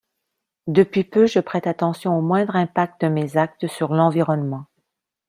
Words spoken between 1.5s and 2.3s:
attention au